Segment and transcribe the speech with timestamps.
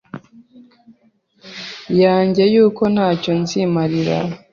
[2.03, 4.17] yanjye yuko ntacyo nzimarira